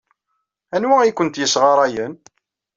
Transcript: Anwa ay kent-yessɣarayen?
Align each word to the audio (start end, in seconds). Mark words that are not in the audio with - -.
Anwa 0.75 0.95
ay 0.99 1.11
kent-yessɣarayen? 1.17 2.13